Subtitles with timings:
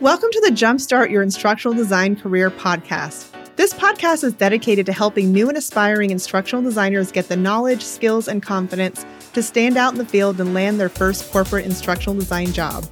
[0.00, 3.32] Welcome to the Jumpstart Your Instructional Design Career podcast.
[3.56, 8.28] This podcast is dedicated to helping new and aspiring instructional designers get the knowledge, skills,
[8.28, 12.52] and confidence to stand out in the field and land their first corporate instructional design
[12.52, 12.86] job.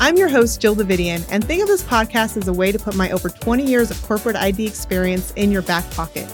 [0.00, 2.94] I'm your host, Jill Davidian, and think of this podcast as a way to put
[2.94, 6.30] my over 20 years of corporate ID experience in your back pocket.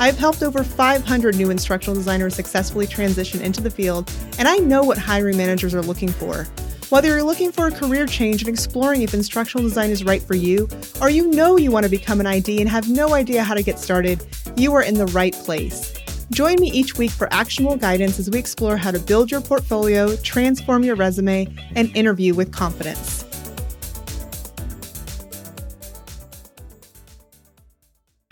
[0.00, 4.82] I've helped over 500 new instructional designers successfully transition into the field, and I know
[4.84, 6.46] what hiring managers are looking for.
[6.90, 10.34] Whether you're looking for a career change and exploring if instructional design is right for
[10.34, 10.68] you,
[11.00, 13.62] or you know you want to become an ID and have no idea how to
[13.62, 14.26] get started,
[14.56, 15.94] you are in the right place.
[16.32, 20.16] Join me each week for actionable guidance as we explore how to build your portfolio,
[20.16, 23.24] transform your resume, and interview with confidence.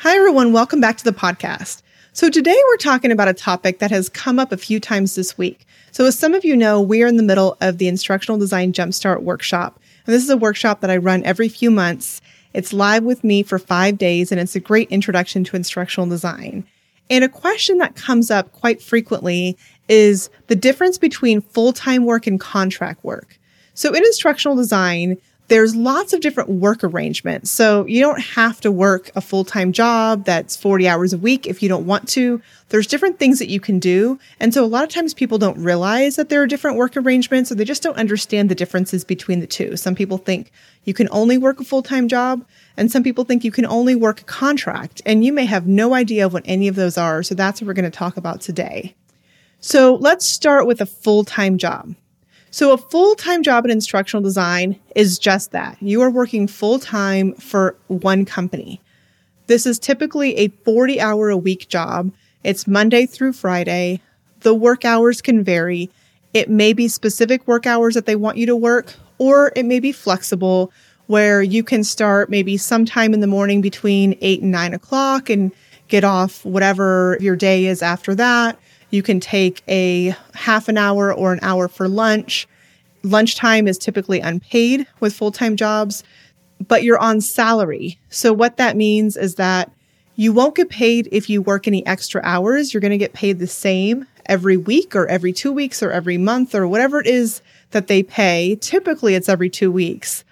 [0.00, 0.52] Hi, everyone.
[0.52, 1.82] Welcome back to the podcast.
[2.18, 5.38] So, today we're talking about a topic that has come up a few times this
[5.38, 8.38] week so, as some of you know, we are in the middle of the Instructional
[8.38, 9.80] Design Jumpstart workshop.
[10.04, 12.20] And this is a workshop that I run every few months.
[12.54, 16.64] It's live with me for five days, and it's a great introduction to instructional design.
[17.08, 19.56] And a question that comes up quite frequently
[19.88, 23.38] is the difference between full time work and contract work.
[23.74, 27.50] So, in instructional design, there's lots of different work arrangements.
[27.50, 31.46] So you don't have to work a full time job that's 40 hours a week
[31.46, 32.40] if you don't want to.
[32.68, 34.18] There's different things that you can do.
[34.38, 37.50] And so a lot of times people don't realize that there are different work arrangements
[37.50, 39.76] or they just don't understand the differences between the two.
[39.76, 40.52] Some people think
[40.84, 42.44] you can only work a full time job
[42.76, 45.94] and some people think you can only work a contract and you may have no
[45.94, 47.22] idea of what any of those are.
[47.22, 48.94] So that's what we're going to talk about today.
[49.60, 51.94] So let's start with a full time job.
[52.50, 55.76] So, a full time job in instructional design is just that.
[55.80, 58.80] You are working full time for one company.
[59.46, 62.10] This is typically a 40 hour a week job.
[62.44, 64.00] It's Monday through Friday.
[64.40, 65.90] The work hours can vary.
[66.32, 69.80] It may be specific work hours that they want you to work, or it may
[69.80, 70.72] be flexible
[71.06, 75.52] where you can start maybe sometime in the morning between 8 and 9 o'clock and
[75.88, 78.58] get off whatever your day is after that
[78.90, 82.48] you can take a half an hour or an hour for lunch.
[83.02, 86.02] Lunchtime is typically unpaid with full time jobs,
[86.66, 87.98] but you're on salary.
[88.08, 89.70] So, what that means is that
[90.16, 92.74] you won't get paid if you work any extra hours.
[92.74, 96.18] You're going to get paid the same every week or every two weeks or every
[96.18, 98.56] month or whatever it is that they pay.
[98.60, 100.24] Typically, it's every two weeks,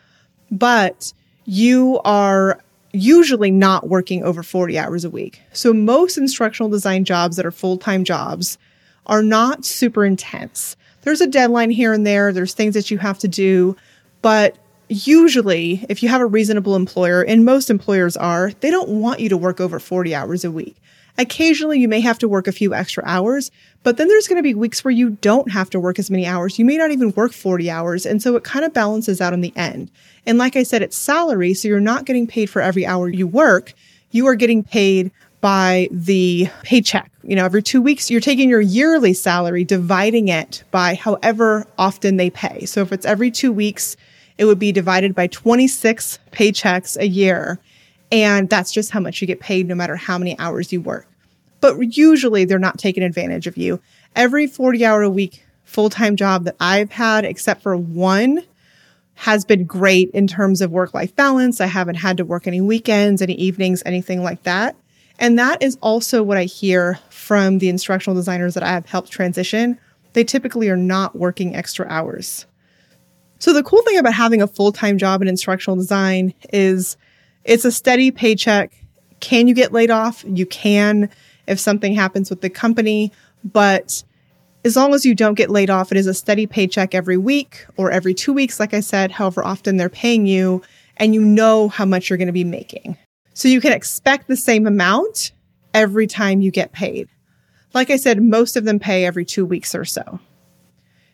[0.50, 1.12] but
[1.44, 2.60] you are
[2.96, 5.40] usually not working over 40 hours a week.
[5.52, 8.58] So most instructional design jobs that are full-time jobs
[9.06, 10.76] are not super intense.
[11.02, 13.76] There's a deadline here and there, there's things that you have to do,
[14.22, 14.56] but
[14.88, 19.28] usually if you have a reasonable employer, and most employers are, they don't want you
[19.28, 20.76] to work over 40 hours a week.
[21.18, 23.50] Occasionally, you may have to work a few extra hours,
[23.82, 26.26] but then there's going to be weeks where you don't have to work as many
[26.26, 26.58] hours.
[26.58, 28.04] You may not even work 40 hours.
[28.04, 29.90] And so it kind of balances out in the end.
[30.26, 31.54] And like I said, it's salary.
[31.54, 33.72] So you're not getting paid for every hour you work.
[34.10, 35.10] You are getting paid
[35.40, 37.10] by the paycheck.
[37.22, 42.16] You know, every two weeks, you're taking your yearly salary, dividing it by however often
[42.16, 42.66] they pay.
[42.66, 43.96] So if it's every two weeks,
[44.38, 47.58] it would be divided by 26 paychecks a year.
[48.12, 51.08] And that's just how much you get paid no matter how many hours you work.
[51.60, 53.80] But usually they're not taking advantage of you.
[54.14, 58.42] Every 40 hour a week full time job that I've had, except for one,
[59.14, 61.60] has been great in terms of work life balance.
[61.60, 64.76] I haven't had to work any weekends, any evenings, anything like that.
[65.18, 69.10] And that is also what I hear from the instructional designers that I have helped
[69.10, 69.78] transition.
[70.12, 72.46] They typically are not working extra hours.
[73.38, 76.96] So the cool thing about having a full time job in instructional design is
[77.46, 78.72] it's a steady paycheck.
[79.20, 80.24] Can you get laid off?
[80.26, 81.08] You can
[81.46, 83.12] if something happens with the company,
[83.44, 84.02] but
[84.64, 87.64] as long as you don't get laid off, it is a steady paycheck every week
[87.76, 90.62] or every two weeks, like I said, however often they're paying you,
[90.96, 92.96] and you know how much you're going to be making.
[93.32, 95.30] So you can expect the same amount
[95.72, 97.08] every time you get paid.
[97.74, 100.18] Like I said, most of them pay every two weeks or so.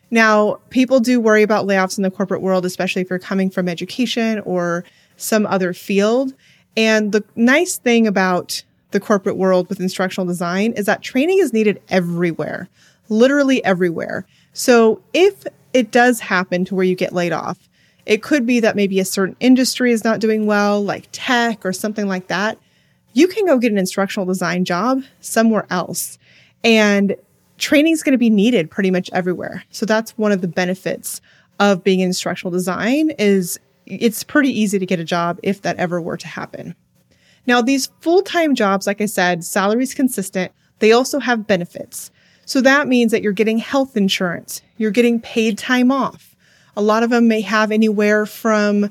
[0.09, 3.67] Now, people do worry about layoffs in the corporate world, especially if you're coming from
[3.67, 4.85] education or
[5.17, 6.33] some other field.
[6.75, 11.53] And the nice thing about the corporate world with instructional design is that training is
[11.53, 12.69] needed everywhere,
[13.09, 14.25] literally everywhere.
[14.53, 17.69] So if it does happen to where you get laid off,
[18.05, 21.73] it could be that maybe a certain industry is not doing well, like tech or
[21.73, 22.57] something like that.
[23.13, 26.17] You can go get an instructional design job somewhere else.
[26.63, 27.15] And
[27.57, 29.63] training is going to be needed pretty much everywhere.
[29.69, 31.21] So that's one of the benefits
[31.59, 35.77] of being in instructional design is it's pretty easy to get a job if that
[35.77, 36.75] ever were to happen.
[37.45, 40.51] Now, these full-time jobs, like I said, salaries consistent.
[40.79, 42.11] They also have benefits.
[42.45, 44.61] So that means that you're getting health insurance.
[44.77, 46.35] You're getting paid time off.
[46.75, 48.89] A lot of them may have anywhere from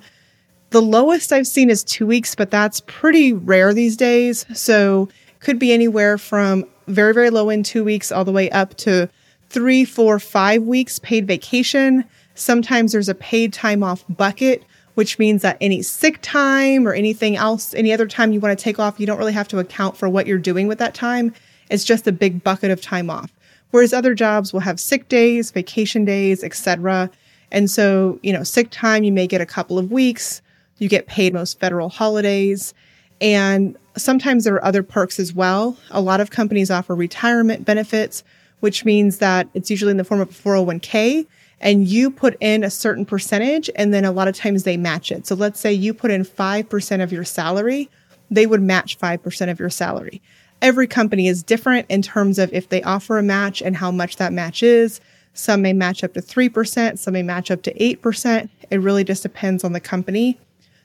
[0.73, 4.47] The lowest I've seen is two weeks, but that's pretty rare these days.
[4.55, 5.11] So
[5.41, 9.09] could be anywhere from very, very low in two weeks all the way up to
[9.51, 12.05] three, four, five weeks paid vacation.
[12.35, 17.37] Sometimes there's a paid time off bucket, which means that any sick time or anything
[17.37, 19.97] else, any other time you want to take off, you don't really have to account
[19.97, 21.35] for what you're doing with that time.
[21.71, 23.33] It's just a big bucket of time off.
[23.71, 27.11] Whereas other jobs will have sick days, vacation days, etc.
[27.51, 30.43] And so, you know, sick time, you may get a couple of weeks.
[30.79, 32.75] You get paid most federal holidays.
[33.23, 35.79] And sometimes there are other perks as well.
[35.91, 38.25] A lot of companies offer retirement benefits,
[38.61, 41.27] which means that it's usually in the form of a 401k
[41.63, 45.13] and you put in a certain percentage and then a lot of times they match
[45.13, 45.27] it.
[45.27, 47.89] So let's say you put in 5% of your salary,
[48.31, 50.21] they would match 5% of your salary.
[50.61, 54.17] Every company is different in terms of if they offer a match and how much
[54.17, 55.01] that match is.
[55.35, 58.49] Some may match up to 3%, some may match up to 8%.
[58.71, 60.39] It really just depends on the company.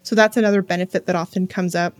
[0.03, 1.95] So that's another benefit that often comes up.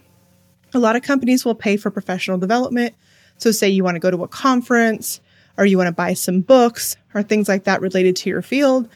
[0.73, 2.95] A lot of companies will pay for professional development.
[3.39, 5.21] So, say you want to go to a conference
[5.57, 8.87] or you want to buy some books or things like that related to your field,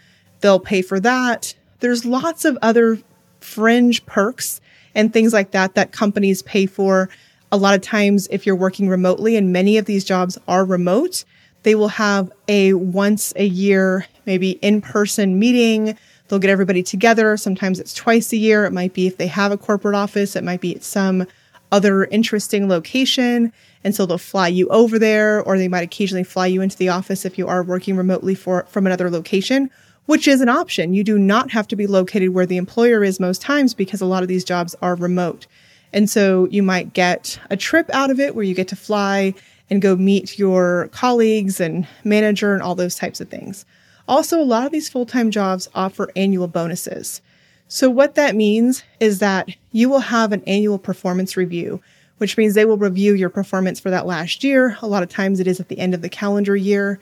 [0.41, 1.53] they'll pay for that.
[1.79, 2.99] There's lots of other
[3.39, 4.61] fringe perks
[4.93, 7.09] and things like that that companies pay for.
[7.51, 11.25] A lot of times, if you're working remotely, and many of these jobs are remote,
[11.63, 15.97] they will have a once a year, maybe in person meeting.
[16.27, 17.35] They'll get everybody together.
[17.37, 18.65] Sometimes it's twice a year.
[18.65, 21.27] It might be if they have a corporate office, it might be at some
[21.71, 23.51] other interesting location.
[23.83, 26.89] And so they'll fly you over there, or they might occasionally fly you into the
[26.89, 29.71] office if you are working remotely for, from another location,
[30.05, 30.93] which is an option.
[30.93, 34.05] You do not have to be located where the employer is most times because a
[34.05, 35.47] lot of these jobs are remote.
[35.93, 39.33] And so you might get a trip out of it where you get to fly
[39.69, 43.65] and go meet your colleagues and manager and all those types of things.
[44.07, 47.21] Also, a lot of these full time jobs offer annual bonuses.
[47.67, 51.81] So, what that means is that you will have an annual performance review,
[52.21, 54.77] which means they will review your performance for that last year.
[54.83, 56.99] A lot of times it is at the end of the calendar year.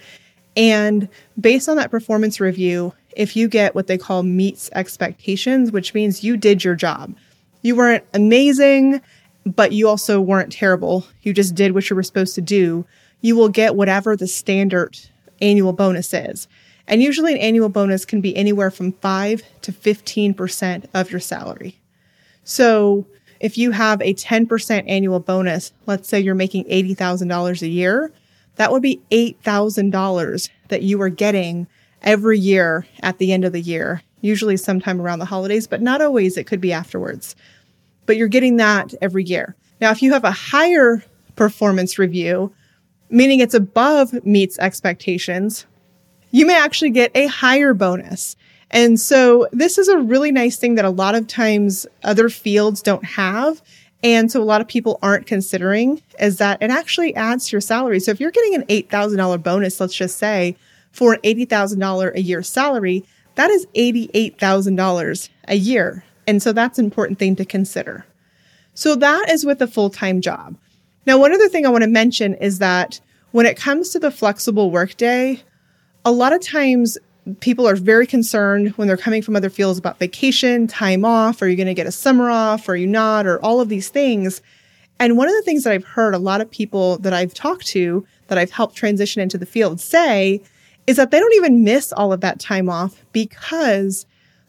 [0.56, 5.94] And based on that performance review, if you get what they call meets expectations, which
[5.94, 7.18] means you did your job,
[7.63, 9.01] you weren't amazing,
[9.45, 11.06] but you also weren't terrible.
[11.24, 12.86] You just did what you were supposed to do.
[13.19, 14.98] You will get whatever the standard
[15.42, 16.48] annual bonus is.
[16.88, 21.77] And usually, an annual bonus can be anywhere from 5 to 15% of your salary.
[22.45, 23.06] So,
[23.39, 28.12] if you have a 10% annual bonus, let's say you're making $80,000 a year,
[28.56, 31.68] that would be $8,000 that you are getting
[32.01, 36.01] every year at the end of the year, usually sometime around the holidays, but not
[36.01, 36.38] always.
[36.38, 37.36] It could be afterwards.
[38.06, 39.56] But you're getting that every year.
[39.80, 41.03] Now, if you have a higher
[41.36, 42.53] performance review,
[43.09, 45.65] meaning it's above meets expectations,
[46.31, 48.36] you may actually get a higher bonus.
[48.71, 52.81] And so this is a really nice thing that a lot of times other fields
[52.81, 53.62] don't have.
[54.04, 57.62] And so a lot of people aren't considering is that it actually adds to your
[57.62, 58.00] salary.
[58.00, 60.56] So if you're getting an $8,000 bonus, let's just say
[60.92, 63.04] for an $80,000 a year salary,
[63.36, 66.04] that is $88,000 a year.
[66.27, 68.06] And so that's an important thing to consider.
[68.74, 70.56] So that is with a full-time job.
[71.06, 73.01] Now, one other thing I want to mention is that
[73.31, 75.42] when it comes to the flexible workday,
[76.06, 76.98] a lot of times
[77.39, 81.48] people are very concerned when they're coming from other fields about vacation, time off, are
[81.48, 84.41] you going to get a summer off, are you not, or all of these things.
[85.00, 87.67] And one of the things that I've heard a lot of people that I've talked
[87.67, 90.41] to that I've helped transition into the field say
[90.88, 94.05] is that they don't even miss all of that time off because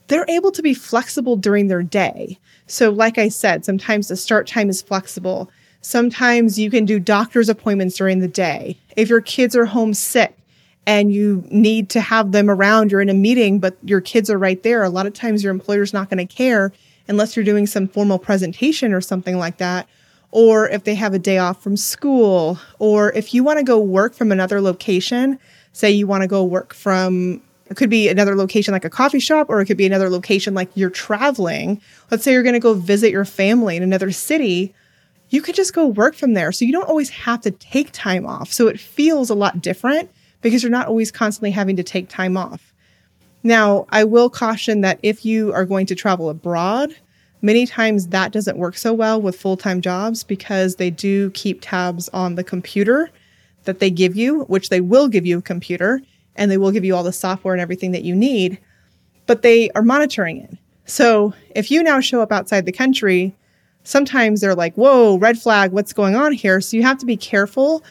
[0.08, 2.38] they're able to be flexible during their day.
[2.66, 5.50] So, like I said, sometimes the start time is flexible.
[5.82, 8.76] Sometimes you can do doctor's appointments during the day.
[8.96, 10.36] If your kids are home sick,
[10.86, 14.38] and you need to have them around, you're in a meeting, but your kids are
[14.38, 14.82] right there.
[14.82, 16.72] A lot of times your employer's not going to care
[17.08, 19.88] unless you're doing some formal presentation or something like that.
[20.32, 23.80] Or if they have a day off from school, or if you want to go
[23.80, 25.38] work from another location,
[25.72, 29.20] say you want to go work from it could be another location like a coffee
[29.20, 31.80] shop, or it could be another location like you're traveling.
[32.10, 34.74] Let's say you're going to go visit your family in another city.
[35.28, 36.50] You could just go work from there.
[36.50, 38.52] So you don't always have to take time off.
[38.52, 40.10] So it feels a lot different
[40.42, 42.72] because you're not always constantly having to take time off.
[43.42, 46.94] Now, I will caution that if you are going to travel abroad,
[47.42, 51.58] many times that doesn't work so well with full time jobs because they do keep
[51.60, 53.10] tabs on the computer
[53.64, 56.00] that they give you, which they will give you a computer
[56.36, 58.58] and they will give you all the software and everything that you need,
[59.26, 60.56] but they are monitoring it.
[60.86, 63.34] So if you now show up outside the country,
[63.84, 66.60] sometimes they're like, whoa, red flag, what's going on here?
[66.60, 67.82] So you have to be careful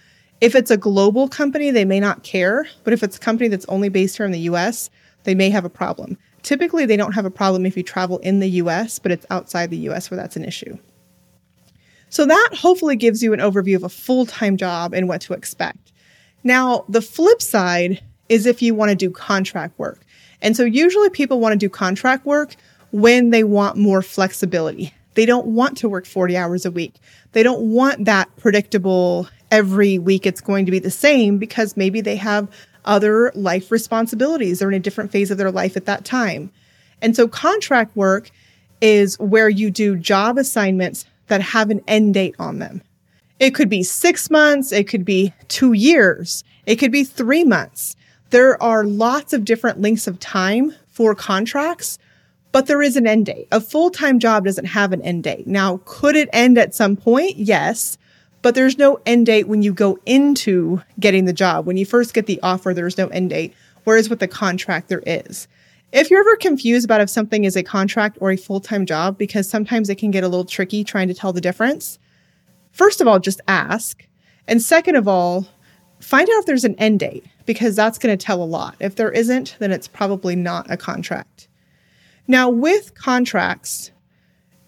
[0.42, 3.66] if it's a global company, they may not care, but if it's a company that's
[3.66, 4.90] only based here in the US,
[5.24, 6.18] they may have a problem.
[6.44, 9.70] Typically, they don't have a problem if you travel in the US, but it's outside
[9.70, 10.78] the US where that's an issue.
[12.10, 15.34] So, that hopefully gives you an overview of a full time job and what to
[15.34, 15.92] expect.
[16.44, 20.02] Now, the flip side is if you want to do contract work.
[20.42, 22.56] And so, usually people want to do contract work
[22.92, 24.94] when they want more flexibility.
[25.16, 26.96] They don't want to work 40 hours a week.
[27.34, 32.02] They don't want that predictable every week it's going to be the same because maybe
[32.02, 32.48] they have
[32.86, 34.60] other life responsibilities.
[34.60, 36.52] They're in a different phase of their life at that time.
[37.02, 38.32] And so contract work
[38.82, 42.82] is where you do job assignments that have an end date on them.
[43.40, 44.72] It could be six months.
[44.72, 46.44] It could be two years.
[46.66, 47.96] It could be three months.
[48.32, 51.98] There are lots of different lengths of time for contracts,
[52.52, 53.48] but there is an end date.
[53.52, 55.48] A full time job doesn't have an end date.
[55.48, 57.38] Now, could it end at some point?
[57.38, 57.98] Yes
[58.42, 61.66] but there's no end date when you go into getting the job.
[61.66, 63.54] When you first get the offer, there's no end date.
[63.84, 65.48] Whereas with the contract, there is.
[65.92, 69.18] If you're ever confused about if something is a contract or a full time job,
[69.18, 71.98] because sometimes it can get a little tricky trying to tell the difference,
[72.72, 74.06] first of all, just ask.
[74.48, 75.48] And second of all,
[76.00, 78.76] find out if there's an end date, because that's going to tell a lot.
[78.80, 81.48] If there isn't, then it's probably not a contract.
[82.28, 83.92] Now, with contracts,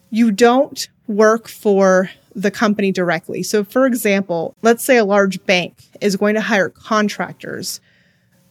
[0.10, 3.44] you don't work for the company directly.
[3.44, 7.82] So, for example, let's say a large bank is going to hire contractors.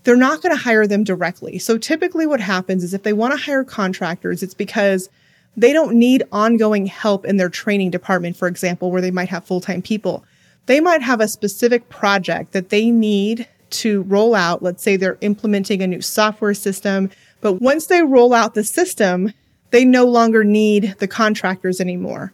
[0.05, 1.59] They're not going to hire them directly.
[1.59, 5.09] So, typically, what happens is if they want to hire contractors, it's because
[5.57, 9.45] they don't need ongoing help in their training department, for example, where they might have
[9.45, 10.25] full time people.
[10.67, 14.63] They might have a specific project that they need to roll out.
[14.63, 17.11] Let's say they're implementing a new software system,
[17.41, 19.33] but once they roll out the system,
[19.71, 22.33] they no longer need the contractors anymore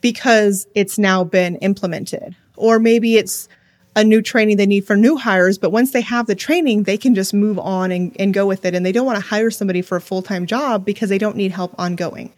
[0.00, 2.36] because it's now been implemented.
[2.56, 3.48] Or maybe it's
[3.96, 6.96] a new training they need for new hires, but once they have the training, they
[6.96, 8.74] can just move on and, and go with it.
[8.74, 11.36] And they don't want to hire somebody for a full time job because they don't
[11.36, 12.32] need help ongoing.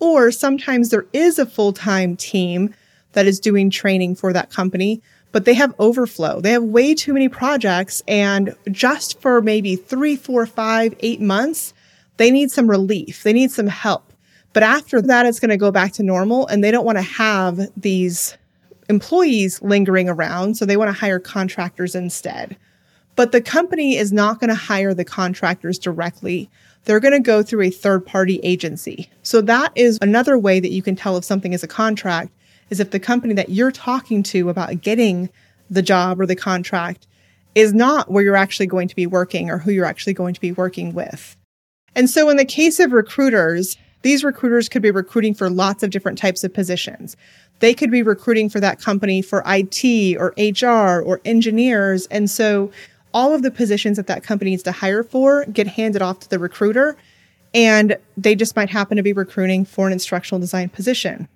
[0.00, 2.74] Or sometimes there is a full time team
[3.12, 6.40] that is doing training for that company, but they have overflow.
[6.40, 8.02] They have way too many projects.
[8.06, 11.72] And just for maybe three, four, five, eight months,
[12.18, 13.22] they need some relief.
[13.22, 14.07] They need some help.
[14.58, 17.02] But after that, it's going to go back to normal and they don't want to
[17.02, 18.36] have these
[18.88, 20.56] employees lingering around.
[20.56, 22.56] So they want to hire contractors instead.
[23.14, 26.50] But the company is not going to hire the contractors directly.
[26.86, 29.08] They're going to go through a third party agency.
[29.22, 32.32] So that is another way that you can tell if something is a contract
[32.68, 35.30] is if the company that you're talking to about getting
[35.70, 37.06] the job or the contract
[37.54, 40.40] is not where you're actually going to be working or who you're actually going to
[40.40, 41.36] be working with.
[41.94, 45.90] And so in the case of recruiters, these recruiters could be recruiting for lots of
[45.90, 47.16] different types of positions.
[47.60, 52.06] They could be recruiting for that company for IT or HR or engineers.
[52.06, 52.70] And so
[53.12, 56.30] all of the positions that that company needs to hire for get handed off to
[56.30, 56.96] the recruiter.
[57.54, 61.28] And they just might happen to be recruiting for an instructional design position.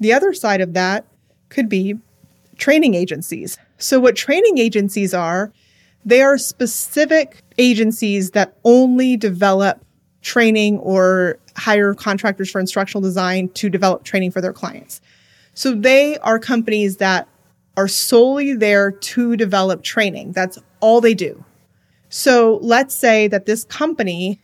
[0.00, 1.06] The other side of that
[1.48, 1.96] could be
[2.58, 3.56] training agencies.
[3.78, 5.52] So, what training agencies are,
[6.04, 9.84] they are specific agencies that only develop
[10.22, 15.00] training or hire contractors for instructional design to develop training for their clients.
[15.54, 17.28] So they are companies that
[17.76, 20.32] are solely there to develop training.
[20.32, 21.44] That's all they do.
[22.08, 24.40] So let's say that this company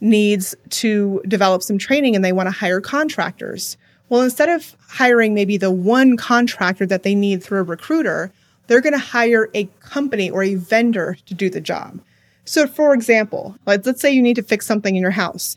[0.00, 3.76] needs to develop some training and they want to hire contractors.
[4.08, 8.32] Well, instead of hiring maybe the one contractor that they need through a recruiter,
[8.66, 12.00] they're going to hire a company or a vendor to do the job.
[12.44, 15.56] So, for example, let's say you need to fix something in your house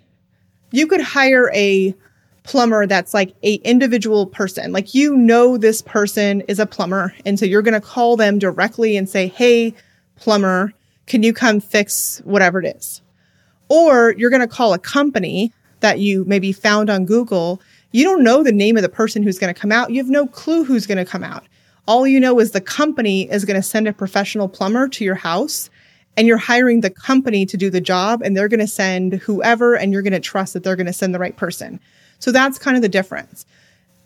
[0.72, 1.96] you could hire a
[2.44, 4.72] plumber that's like a individual person.
[4.72, 8.40] Like you know this person is a plumber and so you're going to call them
[8.40, 9.74] directly and say, "Hey,
[10.16, 10.74] plumber,
[11.08, 13.02] can you come fix whatever it is?"
[13.70, 15.52] Or you're going to call a company
[15.82, 17.62] that you maybe found on Google.
[17.92, 19.92] You don't know the name of the person who's going to come out.
[19.92, 21.46] You have no clue who's going to come out.
[21.86, 25.16] All you know is the company is going to send a professional plumber to your
[25.16, 25.70] house
[26.18, 29.76] and you're hiring the company to do the job and they're going to send whoever
[29.76, 31.80] and you're going to trust that they're going to send the right person.
[32.18, 33.46] So that's kind of the difference.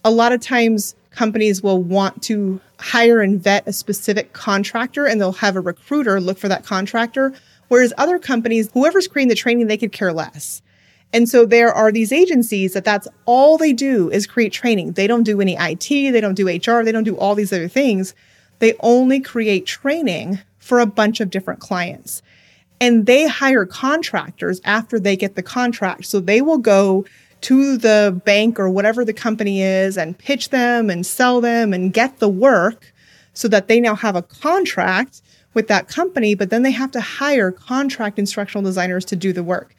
[0.03, 5.21] A lot of times companies will want to hire and vet a specific contractor and
[5.21, 7.33] they'll have a recruiter look for that contractor.
[7.69, 10.61] Whereas other companies, whoever's creating the training, they could care less.
[11.13, 14.93] And so there are these agencies that that's all they do is create training.
[14.93, 17.67] They don't do any IT, they don't do HR, they don't do all these other
[17.67, 18.13] things.
[18.59, 20.39] They only create training
[20.71, 22.21] for a bunch of different clients.
[22.79, 26.05] And they hire contractors after they get the contract.
[26.05, 27.03] So they will go
[27.41, 31.91] to the bank or whatever the company is and pitch them and sell them and
[31.91, 32.93] get the work
[33.33, 35.21] so that they now have a contract
[35.53, 39.43] with that company, but then they have to hire contract instructional designers to do the
[39.43, 39.75] work.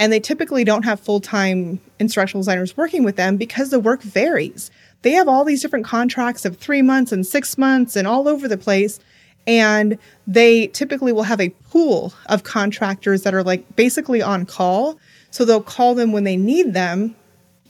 [0.00, 4.02] And they typically don't have full time instructional designers working with them because the work
[4.02, 4.72] varies.
[5.02, 8.48] They have all these different contracts of three months and six months and all over
[8.48, 8.98] the place.
[9.46, 14.98] And they typically will have a pool of contractors that are like basically on call.
[15.30, 17.16] So they'll call them when they need them.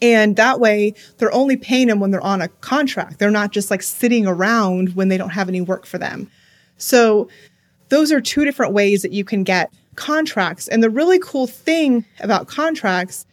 [0.02, 3.18] And that way they're only paying them when they're on a contract.
[3.18, 6.30] They're not just like sitting around when they don't have any work for them.
[6.76, 7.28] So
[7.88, 10.68] those are two different ways that you can get contracts.
[10.68, 13.26] And the really cool thing about contracts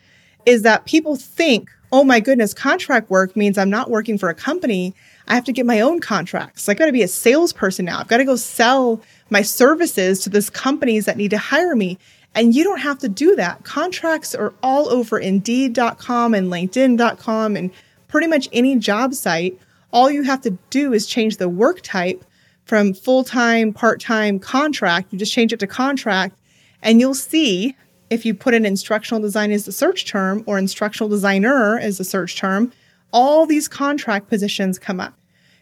[0.45, 4.35] is that people think, oh my goodness, contract work means I'm not working for a
[4.35, 4.93] company.
[5.29, 6.67] I have to get my own contracts.
[6.67, 7.99] I got to be a salesperson now.
[7.99, 11.99] I've got to go sell my services to these companies that need to hire me.
[12.33, 13.63] And you don't have to do that.
[13.63, 17.71] Contracts are all over Indeed.com and LinkedIn.com and
[18.07, 19.57] pretty much any job site.
[19.91, 22.23] All you have to do is change the work type
[22.65, 25.11] from full time, part time contract.
[25.11, 26.35] You just change it to contract,
[26.83, 27.75] and you'll see
[28.11, 32.03] if you put in instructional design as the search term or instructional designer as the
[32.03, 32.71] search term,
[33.11, 35.18] all these contract positions come up.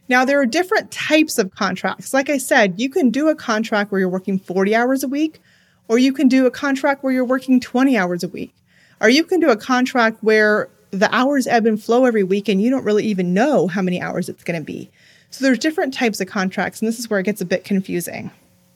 [0.09, 2.13] Now, there are different types of contracts.
[2.13, 5.41] Like I said, you can do a contract where you're working 40 hours a week,
[5.87, 8.53] or you can do a contract where you're working 20 hours a week,
[9.01, 12.61] or you can do a contract where the hours ebb and flow every week and
[12.61, 14.89] you don't really even know how many hours it's going to be.
[15.29, 18.31] So there's different types of contracts, and this is where it gets a bit confusing.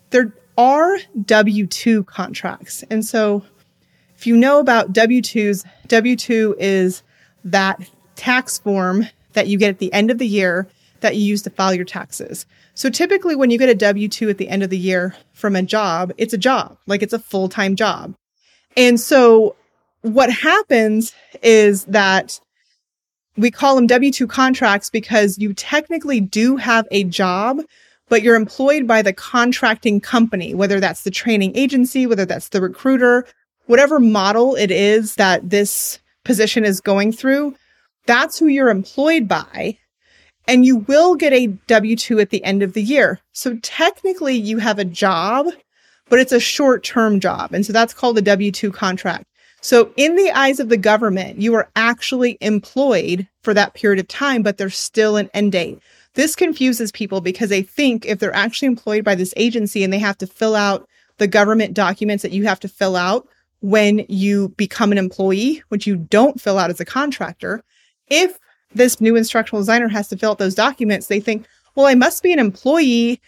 [0.10, 2.84] There are W 2 contracts.
[2.90, 3.44] And so
[4.18, 7.04] if you know about W 2s, W 2 is
[7.46, 10.68] that tax form that you get at the end of the year
[11.02, 12.46] that you use to file your taxes.
[12.74, 15.56] So typically, when you get a W 2 at the end of the year from
[15.56, 18.16] a job, it's a job, like it's a full time job.
[18.78, 19.56] And so
[20.02, 22.40] what happens is that
[23.38, 27.60] we call them W 2 contracts because you technically do have a job,
[28.10, 32.62] but you're employed by the contracting company, whether that's the training agency, whether that's the
[32.62, 33.26] recruiter,
[33.68, 37.56] whatever model it is that this position is going through,
[38.06, 39.78] that's who you're employed by.
[40.52, 43.22] And you will get a W 2 at the end of the year.
[43.32, 45.48] So technically, you have a job,
[46.10, 47.54] but it's a short term job.
[47.54, 49.24] And so that's called a W 2 contract.
[49.62, 54.10] So, in the eyes of the government, you are actually employed for that period of
[54.10, 55.80] time, but there's still an end date.
[56.16, 60.00] This confuses people because they think if they're actually employed by this agency and they
[60.00, 60.86] have to fill out
[61.18, 63.26] the government documents that you have to fill out
[63.62, 67.64] when you become an employee, which you don't fill out as a contractor,
[68.10, 68.38] if
[68.74, 72.24] this new instructional designer has to fill out those documents, they think, well, I must
[72.24, 73.20] be an employee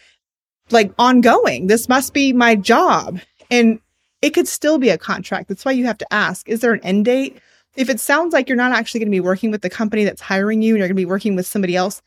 [0.69, 1.67] like ongoing.
[1.67, 3.19] This must be my job.
[3.51, 3.79] And
[4.21, 5.49] it could still be a contract.
[5.49, 7.37] That's why you have to ask, is there an end date?
[7.75, 10.21] If it sounds like you're not actually going to be working with the company that's
[10.21, 12.01] hiring you and you're going to be working with somebody else,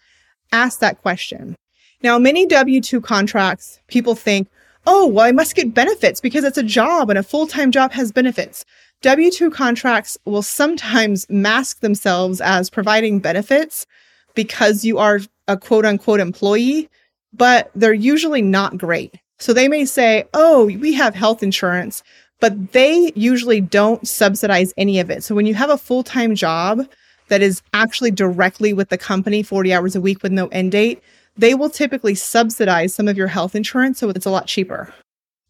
[0.52, 1.56] ask that question.
[2.02, 4.48] Now, many W 2 contracts, people think,
[4.86, 7.92] oh, well, I must get benefits because it's a job and a full time job
[7.92, 8.64] has benefits.
[9.02, 13.86] W 2 contracts will sometimes mask themselves as providing benefits
[14.34, 16.88] because you are a quote unquote employee,
[17.32, 19.14] but they're usually not great.
[19.38, 22.02] So they may say, oh, we have health insurance,
[22.40, 25.22] but they usually don't subsidize any of it.
[25.22, 26.86] So when you have a full time job
[27.28, 31.02] that is actually directly with the company 40 hours a week with no end date,
[31.36, 33.98] they will typically subsidize some of your health insurance.
[33.98, 34.92] So it's a lot cheaper.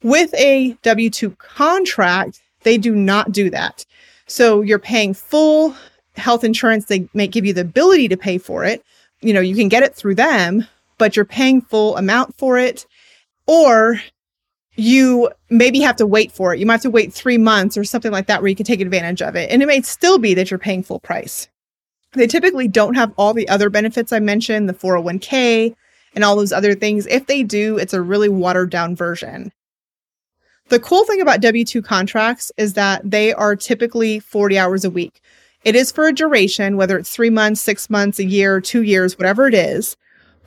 [0.02, 3.86] With a W 2 contract, they do not do that.
[4.26, 5.74] So you're paying full
[6.16, 6.86] health insurance.
[6.86, 8.84] They may give you the ability to pay for it.
[9.20, 10.66] You know, you can get it through them,
[10.98, 12.84] but you're paying full amount for it
[13.46, 14.00] or
[14.74, 16.58] you maybe have to wait for it.
[16.58, 18.80] You might have to wait three months or something like that where you can take
[18.80, 19.48] advantage of it.
[19.50, 21.48] And it may still be that you're paying full price.
[22.14, 25.76] They typically don't have all the other benefits I mentioned, the 401k
[26.14, 27.06] and all those other things.
[27.06, 29.52] If they do, it's a really watered down version.
[30.68, 34.90] The cool thing about W 2 contracts is that they are typically 40 hours a
[34.90, 35.20] week.
[35.62, 39.16] It is for a duration, whether it's three months, six months, a year, two years,
[39.16, 39.96] whatever it is.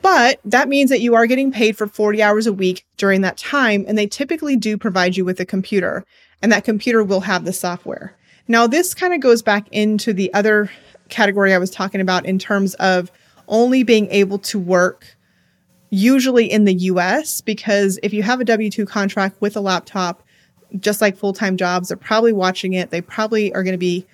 [0.01, 3.37] But that means that you are getting paid for 40 hours a week during that
[3.37, 3.85] time.
[3.87, 6.05] And they typically do provide you with a computer,
[6.41, 8.15] and that computer will have the software.
[8.47, 10.69] Now, this kind of goes back into the other
[11.07, 13.11] category I was talking about in terms of
[13.47, 15.17] only being able to work
[15.89, 20.23] usually in the US, because if you have a W 2 contract with a laptop,
[20.79, 22.91] just like full time jobs, they're probably watching it.
[22.91, 24.05] They probably are going to be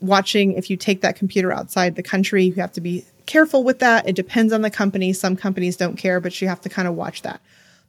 [0.00, 2.44] watching if you take that computer outside the country.
[2.44, 4.08] You have to be careful with that.
[4.08, 5.12] It depends on the company.
[5.12, 7.40] Some companies don't care, but you have to kind of watch that.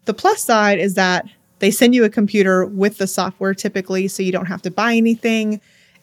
[0.06, 1.28] The plus side is that
[1.60, 4.96] they send you a computer with the software typically, so you don't have to buy
[4.96, 5.60] anything.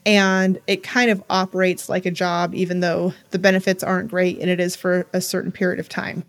[0.06, 4.50] And it kind of operates like a job, even though the benefits aren't great and
[4.50, 6.24] it is for a certain period of time.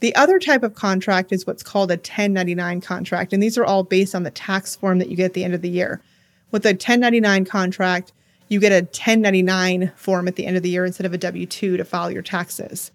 [0.00, 3.32] The other type of contract is what's called a 1099 contract.
[3.32, 5.54] And these are all based on the tax form that you get at the end
[5.54, 6.00] of the year.
[6.50, 8.12] With a 1099 contract,
[8.48, 11.46] you get a 1099 form at the end of the year instead of a W
[11.46, 12.90] 2 to file your taxes.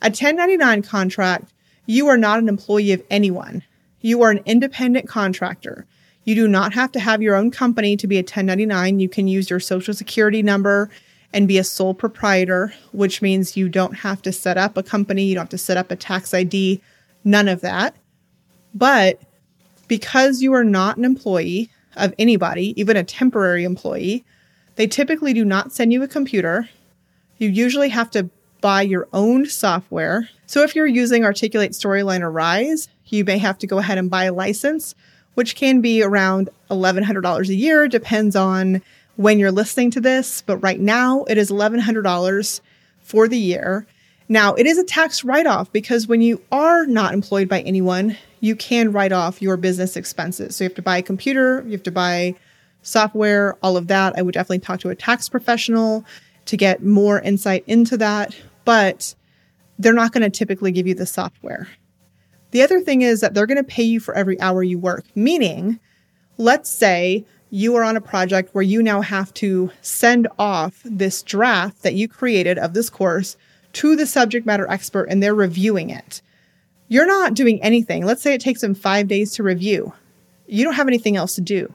[0.00, 1.52] A 1099 contract,
[1.86, 3.62] you are not an employee of anyone.
[4.00, 5.86] You are an independent contractor.
[6.24, 9.00] You do not have to have your own company to be a 1099.
[9.00, 10.90] You can use your social security number
[11.32, 15.24] and be a sole proprietor, which means you don't have to set up a company,
[15.24, 16.80] you don't have to set up a tax ID,
[17.24, 17.96] none of that.
[18.74, 19.20] But
[19.88, 24.24] because you are not an employee of anybody, even a temporary employee,
[24.76, 26.68] they typically do not send you a computer.
[27.38, 30.28] You usually have to buy your own software.
[30.46, 34.10] So if you're using Articulate Storyline or Rise, you may have to go ahead and
[34.10, 34.94] buy a license,
[35.34, 38.82] which can be around $1,100 a year, depends on
[39.18, 40.42] when you're listening to this.
[40.42, 42.60] But right now, it is $1,100
[43.00, 43.84] for the year.
[44.28, 48.16] Now, it is a tax write off because when you are not employed by anyone,
[48.40, 50.54] you can write off your business expenses.
[50.54, 52.36] So you have to buy a computer, you have to buy
[52.82, 54.14] software, all of that.
[54.16, 56.04] I would definitely talk to a tax professional
[56.44, 59.16] to get more insight into that, but
[59.80, 61.68] they're not going to typically give you the software.
[62.52, 65.04] The other thing is that they're going to pay you for every hour you work,
[65.16, 65.80] meaning,
[66.36, 71.22] let's say you are on a project where you now have to send off this
[71.22, 73.36] draft that you created of this course
[73.74, 76.20] to the subject matter expert and they're reviewing it.
[76.88, 78.04] You're not doing anything.
[78.04, 79.92] Let's say it takes them five days to review.
[80.46, 81.72] You don't have anything else to do.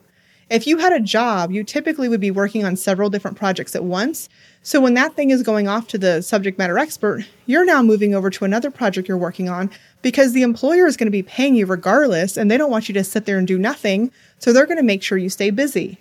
[0.53, 3.83] If you had a job, you typically would be working on several different projects at
[3.83, 4.29] once.
[4.61, 8.13] So when that thing is going off to the subject matter expert, you're now moving
[8.13, 9.71] over to another project you're working on
[10.03, 12.93] because the employer is going to be paying you regardless and they don't want you
[12.93, 14.11] to sit there and do nothing.
[14.37, 15.97] So they're going to make sure you stay busy.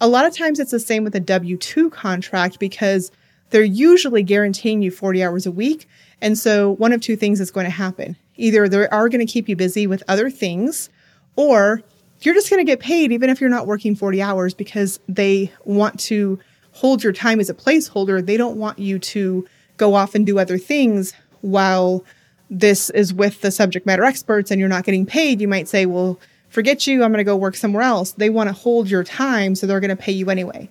[0.00, 3.12] A lot of times it's the same with a W 2 contract because
[3.50, 5.86] they're usually guaranteeing you 40 hours a week.
[6.22, 8.16] And so one of two things is going to happen.
[8.36, 10.88] Either they are going to keep you busy with other things,
[11.36, 11.82] or
[12.20, 15.52] you're just going to get paid even if you're not working 40 hours because they
[15.64, 16.38] want to
[16.72, 18.24] hold your time as a placeholder.
[18.24, 22.04] They don't want you to go off and do other things while
[22.50, 25.40] this is with the subject matter experts and you're not getting paid.
[25.40, 28.12] You might say, well, forget you, I'm going to go work somewhere else.
[28.12, 30.68] They want to hold your time, so they're going to pay you anyway.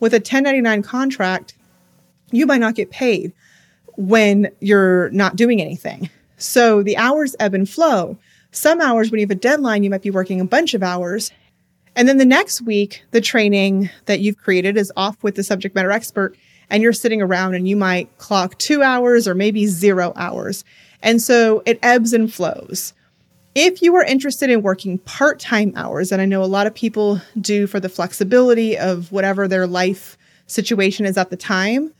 [0.00, 1.54] With a 1099 contract,
[2.30, 3.32] you might not get paid
[3.96, 6.08] when you're not doing anything.
[6.38, 8.18] So the hours ebb and flow.
[8.56, 11.30] Some hours, when you have a deadline, you might be working a bunch of hours.
[11.94, 15.74] And then the next week, the training that you've created is off with the subject
[15.74, 16.38] matter expert,
[16.70, 20.64] and you're sitting around and you might clock two hours or maybe zero hours.
[21.02, 22.94] And so it ebbs and flows.
[23.54, 26.74] If you are interested in working part time hours, and I know a lot of
[26.74, 30.16] people do for the flexibility of whatever their life
[30.46, 31.92] situation is at the time,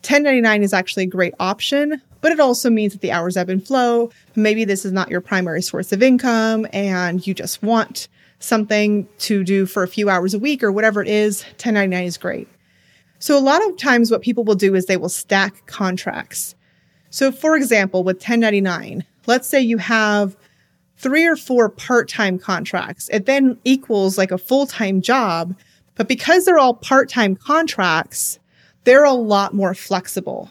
[0.00, 3.64] 1099 is actually a great option, but it also means that the hours ebb and
[3.66, 4.10] flow.
[4.34, 8.08] Maybe this is not your primary source of income and you just want
[8.40, 11.42] something to do for a few hours a week or whatever it is.
[11.44, 12.48] 1099 is great.
[13.20, 16.54] So, a lot of times, what people will do is they will stack contracts.
[17.10, 20.36] So, for example, with 1099, let's say you have
[20.98, 23.08] three or four part time contracts.
[23.12, 25.56] It then equals like a full time job.
[25.96, 28.38] But because they're all part time contracts,
[28.84, 30.50] they're a lot more flexible.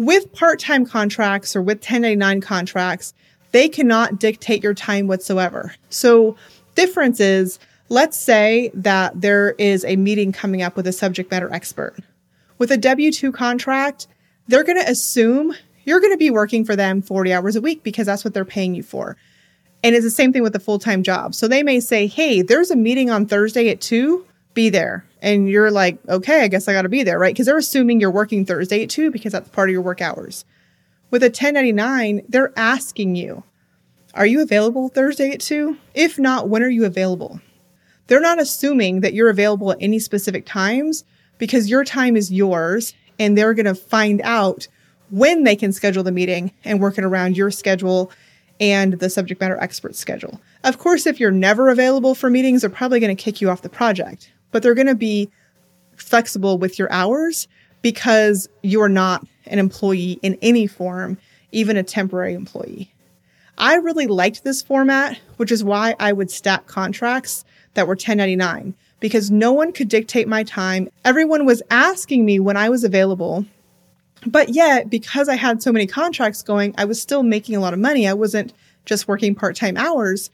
[0.00, 3.12] With part time contracts or with 1099 contracts,
[3.52, 5.74] they cannot dictate your time whatsoever.
[5.90, 6.36] So,
[6.74, 7.58] difference is
[7.90, 11.96] let's say that there is a meeting coming up with a subject matter expert.
[12.56, 14.06] With a W 2 contract,
[14.48, 17.82] they're going to assume you're going to be working for them 40 hours a week
[17.82, 19.18] because that's what they're paying you for.
[19.84, 21.34] And it's the same thing with a full time job.
[21.34, 25.04] So they may say, hey, there's a meeting on Thursday at 2, be there.
[25.22, 27.34] And you're like, okay, I guess I got to be there, right?
[27.34, 30.44] Because they're assuming you're working Thursday at 2 because that's part of your work hours.
[31.10, 33.42] With a 1099, they're asking you,
[34.14, 35.76] are you available Thursday at 2?
[35.94, 37.40] If not, when are you available?
[38.06, 41.04] They're not assuming that you're available at any specific times
[41.38, 44.66] because your time is yours and they're going to find out
[45.10, 48.10] when they can schedule the meeting and work it around your schedule
[48.58, 50.40] and the subject matter expert schedule.
[50.64, 53.62] Of course, if you're never available for meetings, they're probably going to kick you off
[53.62, 55.30] the project, but they're going to be
[55.96, 57.48] flexible with your hours
[57.82, 61.18] because you're not an employee in any form,
[61.52, 62.92] even a temporary employee.
[63.58, 68.74] I really liked this format, which is why I would stack contracts that were 1099
[69.00, 70.88] because no one could dictate my time.
[71.04, 73.46] Everyone was asking me when I was available
[74.26, 77.72] but yet, because I had so many contracts going, I was still making a lot
[77.72, 78.06] of money.
[78.06, 78.52] I wasn't
[78.84, 80.30] just working part time hours,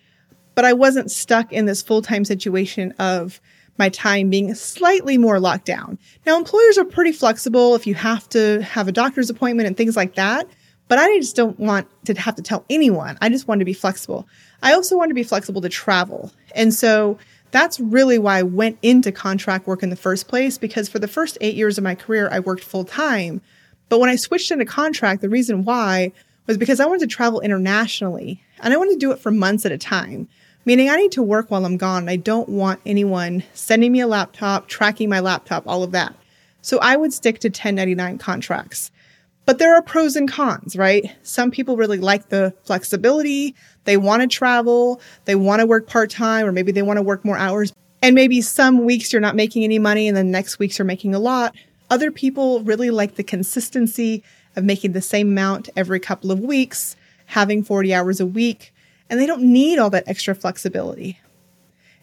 [0.55, 3.41] but I wasn't stuck in this full time situation of
[3.79, 5.99] my time being slightly more locked down.
[6.25, 9.97] Now, employers are pretty flexible if you have to have a doctor's appointment and things
[9.97, 10.49] like that.
[10.89, 13.19] But I just don't want to have to tell anyone.
[13.21, 14.29] I just want to be flexible.
[14.63, 16.31] I also want to be flexible to travel.
[16.55, 17.19] And so
[17.51, 21.09] That's really why I went into contract work in the first place because for the
[21.09, 23.41] first eight years of my career, I worked full time.
[23.89, 26.13] But when I switched into contract, the reason why
[26.47, 29.65] was because I wanted to travel internationally and I wanted to do it for months
[29.65, 30.29] at a time,
[30.67, 32.11] meaning I need to work while I'm gone.
[32.11, 36.15] I don't want anyone sending me a laptop, tracking my laptop, all of that.
[36.61, 38.91] So I would stick to 1099 contracts.
[39.47, 41.15] But there are pros and cons, right?
[41.23, 43.55] Some people really like the flexibility.
[43.85, 45.01] They want to travel.
[45.25, 47.73] They want to work part time, or maybe they want to work more hours.
[48.03, 51.15] And maybe some weeks you're not making any money, and then next weeks you're making
[51.15, 51.55] a lot.
[51.91, 54.25] Other people really like the consistency
[54.57, 58.73] of making the same amount every couple of weeks, having 40 hours a week,
[59.09, 61.19] and they don't need all that extra flexibility.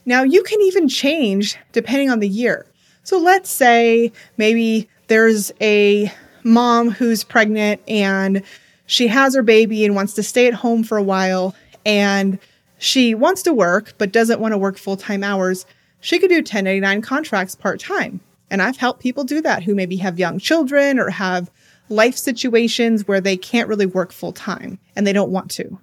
[0.05, 2.65] Now, you can even change depending on the year.
[3.03, 6.11] So let's say maybe there's a
[6.43, 8.43] mom who's pregnant and
[8.85, 12.39] she has her baby and wants to stay at home for a while and
[12.77, 15.65] she wants to work but doesn't want to work full time hours.
[15.99, 18.19] She could do 1099 contracts part time.
[18.49, 21.49] And I've helped people do that who maybe have young children or have
[21.89, 25.79] life situations where they can't really work full time and they don't want to.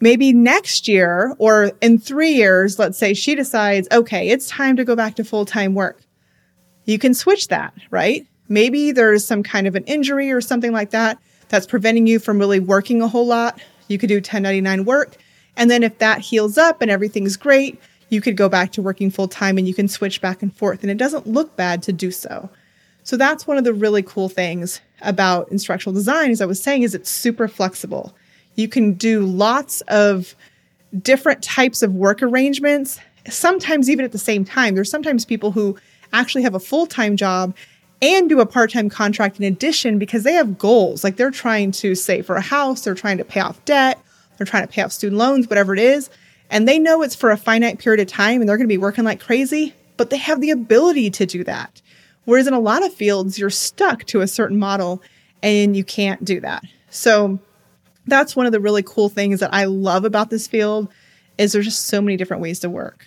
[0.00, 4.84] Maybe next year or in three years, let's say she decides, okay, it's time to
[4.84, 6.02] go back to full time work
[6.86, 8.26] you can switch that, right?
[8.48, 12.38] Maybe there's some kind of an injury or something like that that's preventing you from
[12.38, 13.60] really working a whole lot.
[13.88, 15.16] You could do 1099 work.
[15.56, 19.10] And then if that heals up and everything's great, you could go back to working
[19.10, 20.82] full time and you can switch back and forth.
[20.82, 22.48] And it doesn't look bad to do so.
[23.02, 26.82] So that's one of the really cool things about instructional design, as I was saying,
[26.82, 28.14] is it's super flexible.
[28.56, 30.34] You can do lots of
[31.02, 34.74] different types of work arrangements, sometimes even at the same time.
[34.74, 35.76] There's sometimes people who
[36.12, 37.54] actually have a full time job
[38.02, 41.04] and do a part time contract in addition because they have goals.
[41.04, 44.00] Like they're trying to save for a house, they're trying to pay off debt,
[44.36, 46.10] they're trying to pay off student loans, whatever it is.
[46.50, 48.78] And they know it's for a finite period of time and they're going to be
[48.78, 51.82] working like crazy, but they have the ability to do that.
[52.24, 55.02] Whereas in a lot of fields, you're stuck to a certain model
[55.42, 56.64] and you can't do that.
[56.90, 57.38] So
[58.06, 60.88] that's one of the really cool things that I love about this field
[61.38, 63.06] is there's just so many different ways to work.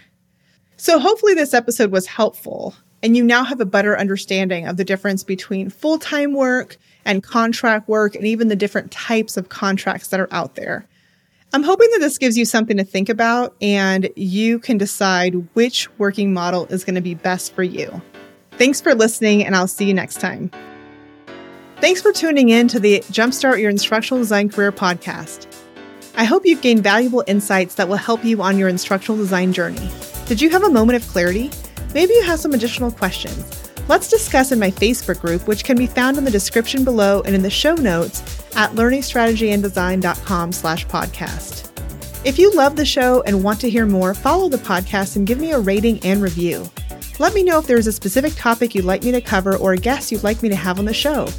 [0.77, 4.83] So hopefully this episode was helpful and you now have a better understanding of the
[4.83, 10.09] difference between full time work and contract work, and even the different types of contracts
[10.09, 10.85] that are out there.
[11.53, 15.89] I'm hoping that this gives you something to think about and you can decide which
[15.97, 18.01] working model is going to be best for you.
[18.51, 20.51] Thanks for listening, and I'll see you next time.
[21.81, 25.47] Thanks for tuning in to the Jumpstart Your Instructional Design Career podcast.
[26.17, 29.89] I hope you've gained valuable insights that will help you on your instructional design journey.
[30.25, 31.49] Did you have a moment of clarity?
[31.93, 33.71] Maybe you have some additional questions.
[33.87, 37.33] Let's discuss in my Facebook group, which can be found in the description below and
[37.33, 38.21] in the show notes
[38.57, 41.71] at learningstrategyanddesign.com slash podcast.
[42.25, 45.39] If you love the show and want to hear more, follow the podcast and give
[45.39, 46.69] me a rating and review.
[47.19, 49.77] Let me know if there's a specific topic you'd like me to cover or a
[49.77, 51.29] guest you'd like me to have on the show.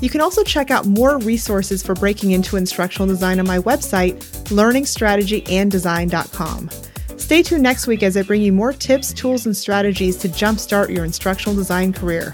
[0.00, 4.18] You can also check out more resources for breaking into instructional design on my website,
[4.48, 6.70] learningstrategyanddesign.com.
[7.16, 10.94] Stay tuned next week as I bring you more tips, tools, and strategies to jumpstart
[10.94, 12.32] your instructional design career.